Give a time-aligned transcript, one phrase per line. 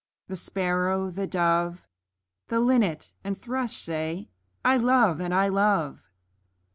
[0.29, 1.87] The Sparrow, the Dove,
[2.47, 4.31] The Linnet and Thrush say,
[4.65, 6.09] 'I love and I love!'